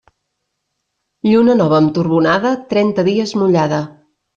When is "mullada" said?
3.41-3.89